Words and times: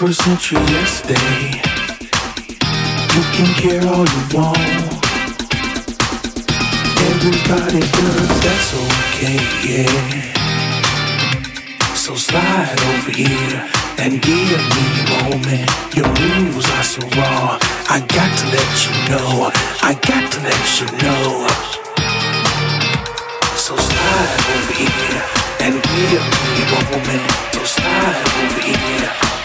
21st 0.00 0.22
century 0.24 0.64
yesterday. 0.72 1.60
You 3.12 3.22
can 3.36 3.52
care 3.60 3.84
all 3.84 4.08
you 4.08 4.22
want. 4.32 4.56
Everybody 7.12 7.80
does, 7.84 8.40
that's 8.40 8.72
okay, 8.80 9.40
yeah. 9.68 10.32
So 11.94 12.14
slide 12.14 12.80
over 12.80 13.10
here 13.10 13.68
and 13.98 14.22
give 14.22 14.64
me 14.72 14.86
a 15.00 15.06
moment. 15.20 15.68
Your 15.94 16.08
moves 16.08 16.64
are 16.70 16.82
so 16.82 17.02
raw. 17.20 17.58
I 17.90 18.00
got 18.00 18.30
to 18.38 18.46
let 18.56 18.72
you 18.80 18.92
know. 19.10 19.52
I 19.82 19.92
got 20.00 20.32
to 20.32 20.40
let 20.40 20.80
you 20.80 20.86
know. 21.04 21.44
So 23.54 23.76
slide 23.76 24.40
over 24.48 24.72
here 24.80 25.22
and 25.60 25.74
give 25.76 26.24
me 26.40 26.64
a 26.64 26.80
moment. 26.88 27.30
So 27.52 27.60
slide 27.64 28.24
over 28.40 28.60
here. 28.62 29.39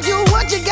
show 0.00 0.08
you 0.08 0.24
what 0.32 0.50
you 0.50 0.64
got 0.64 0.71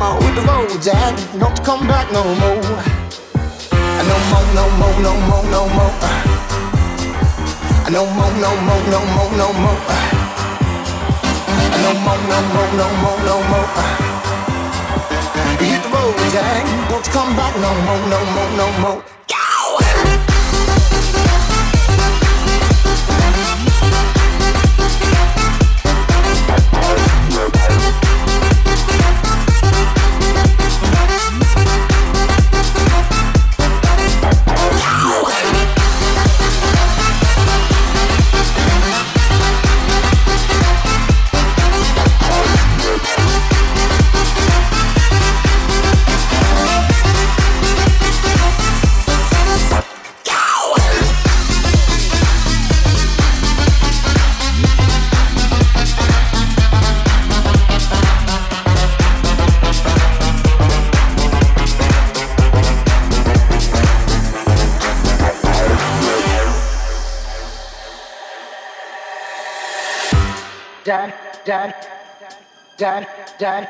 no 0.00 0.12
more 0.12 0.18
with 0.20 0.34
the 0.34 0.42
road, 0.42 0.82
Jack. 0.82 1.14
Don't 1.38 1.58
you 1.58 1.64
come 1.64 1.86
back 1.86 2.10
no 2.12 2.24
more 2.24 3.00
no 4.00 4.16
more, 4.30 4.46
no 4.54 4.64
more, 4.80 4.96
no 5.02 5.12
more, 5.28 5.44
no 5.50 5.68
more. 5.76 5.92
No 7.90 8.06
more, 8.16 8.32
no 8.40 8.50
more, 8.66 8.82
no 8.92 9.00
more, 9.14 9.30
no 9.36 9.52
more. 9.52 9.80
No 11.84 11.90
more, 12.04 12.20
no 12.30 12.38
more, 12.54 12.70
no 12.80 12.86
more, 13.02 13.18
no 13.28 13.36
more. 13.50 13.68
Hit 15.60 15.82
the 15.82 15.88
road, 15.92 16.16
Jack. 16.32 16.64
Don't 16.88 17.06
you 17.06 17.12
come 17.12 17.36
back 17.36 17.54
no 17.56 17.70
more, 17.86 18.02
no 18.08 18.20
more, 18.34 18.50
no 18.56 18.80
more. 18.80 19.19
Dad, 71.50 71.74
dad, 72.78 73.08
dad, 73.40 73.68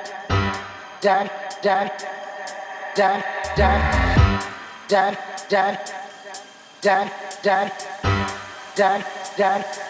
dad, 1.01 1.31
dad, 1.63 1.91
dad, 2.95 3.23
dad, 3.57 3.89
dad, 4.87 5.19
dad, 5.49 5.79
dad, 6.83 7.11
dad, 7.43 7.73
dad, 8.77 9.05
dad, 9.39 9.90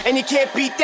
and 0.05 0.17
you 0.17 0.23
can't 0.23 0.53
beat 0.55 0.77
that 0.79 0.84